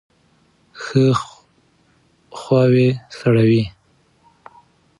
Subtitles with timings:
[0.81, 1.05] ښه
[2.39, 3.63] خواوې سړوئ.